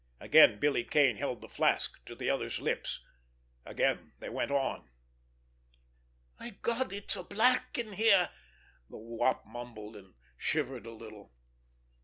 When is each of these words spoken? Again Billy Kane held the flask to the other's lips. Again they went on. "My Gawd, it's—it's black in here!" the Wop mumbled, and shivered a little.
Again 0.19 0.57
Billy 0.59 0.83
Kane 0.83 1.17
held 1.17 1.41
the 1.41 1.47
flask 1.47 2.03
to 2.07 2.15
the 2.15 2.27
other's 2.27 2.57
lips. 2.57 3.01
Again 3.67 4.13
they 4.17 4.29
went 4.29 4.49
on. 4.49 4.89
"My 6.39 6.55
Gawd, 6.63 6.91
it's—it's 6.91 7.27
black 7.29 7.77
in 7.77 7.93
here!" 7.93 8.31
the 8.89 8.97
Wop 8.97 9.45
mumbled, 9.45 9.95
and 9.95 10.15
shivered 10.39 10.87
a 10.87 10.91
little. 10.91 11.33